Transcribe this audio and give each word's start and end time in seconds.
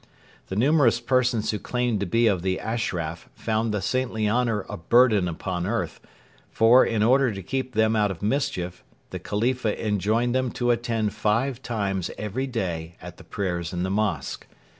The 0.47 0.55
numerous 0.55 0.99
persons 0.99 1.51
who 1.51 1.59
claimed 1.59 1.99
to 1.99 2.07
be 2.07 2.25
of 2.25 2.41
the 2.41 2.59
'Ashraf' 2.59 3.29
found 3.35 3.71
the 3.71 3.83
saintly 3.83 4.27
honour 4.27 4.65
a 4.67 4.75
burden 4.75 5.27
upon 5.27 5.67
earth; 5.67 5.99
for, 6.49 6.83
in 6.83 7.03
order 7.03 7.31
to 7.31 7.43
keep 7.43 7.75
them 7.75 7.95
out 7.95 8.09
of 8.09 8.23
mischief, 8.23 8.83
the 9.11 9.19
Khalifa 9.19 9.77
enjoined 9.87 10.33
them 10.33 10.49
to 10.53 10.71
attend 10.71 11.13
five 11.13 11.61
times 11.61 12.09
every 12.17 12.47
day 12.47 12.95
at 12.99 13.17
the 13.17 13.23
prayers 13.23 13.73
in 13.73 13.83
the 13.83 13.91
mosque. 13.91 14.47